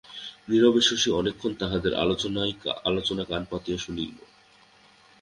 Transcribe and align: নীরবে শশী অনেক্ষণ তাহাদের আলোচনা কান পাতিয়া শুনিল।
নীরবে 0.49 0.81
শশী 0.81 1.09
অনেক্ষণ 1.11 1.51
তাহাদের 1.53 1.93
আলোচনা 2.85 3.23
কান 3.25 3.43
পাতিয়া 3.51 3.77
শুনিল। 3.77 4.11